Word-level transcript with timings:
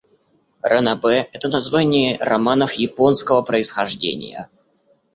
Ранобэ— 0.63 1.27
это 1.31 1.47
название 1.47 2.17
романов 2.17 2.71
японского 2.73 3.43
происхождения. 3.43 4.49